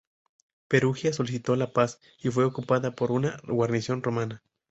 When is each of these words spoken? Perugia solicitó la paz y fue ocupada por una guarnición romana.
Perugia 0.67 1.13
solicitó 1.13 1.55
la 1.55 1.73
paz 1.73 1.99
y 2.23 2.31
fue 2.31 2.43
ocupada 2.43 2.95
por 2.95 3.11
una 3.11 3.39
guarnición 3.47 4.01
romana. 4.01 4.41